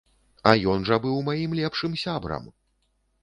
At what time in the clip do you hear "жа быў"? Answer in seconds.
0.89-1.19